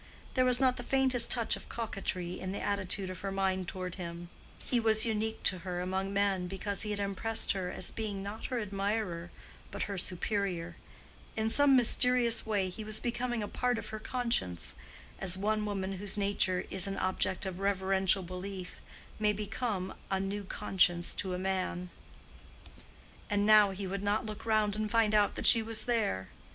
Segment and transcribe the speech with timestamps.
[0.33, 4.01] There was not the faintest touch of coquetry in the attitude of her mind toward
[4.01, 4.31] him:
[4.65, 8.47] he was unique to her among men, because he had impressed her as being not
[8.47, 9.29] her admirer
[9.69, 10.75] but her superior:
[11.37, 14.73] in some mysterious way he was becoming a part of her conscience,
[15.19, 18.79] as one woman whose nature is an object of reverential belief
[19.19, 21.91] may become a new conscience to a man.
[23.29, 26.29] And now he would not look round and find out that she was there!